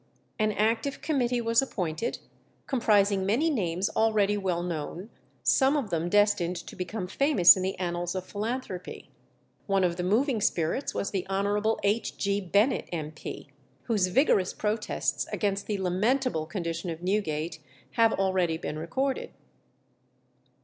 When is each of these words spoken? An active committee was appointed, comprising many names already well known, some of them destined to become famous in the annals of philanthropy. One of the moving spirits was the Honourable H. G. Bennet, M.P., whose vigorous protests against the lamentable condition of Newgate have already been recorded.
An 0.39 0.51
active 0.53 0.99
committee 0.99 1.41
was 1.41 1.61
appointed, 1.61 2.17
comprising 2.65 3.23
many 3.23 3.51
names 3.51 3.87
already 3.91 4.35
well 4.35 4.63
known, 4.63 5.11
some 5.43 5.77
of 5.77 5.91
them 5.91 6.09
destined 6.09 6.55
to 6.55 6.75
become 6.75 7.05
famous 7.07 7.55
in 7.55 7.61
the 7.61 7.77
annals 7.77 8.15
of 8.15 8.25
philanthropy. 8.25 9.11
One 9.67 9.83
of 9.83 9.97
the 9.97 10.03
moving 10.03 10.41
spirits 10.41 10.95
was 10.95 11.11
the 11.11 11.27
Honourable 11.29 11.79
H. 11.83 12.17
G. 12.17 12.41
Bennet, 12.41 12.89
M.P., 12.91 13.49
whose 13.83 14.07
vigorous 14.07 14.55
protests 14.55 15.27
against 15.31 15.67
the 15.67 15.77
lamentable 15.77 16.47
condition 16.47 16.89
of 16.89 17.03
Newgate 17.03 17.59
have 17.91 18.11
already 18.13 18.57
been 18.57 18.79
recorded. 18.79 19.29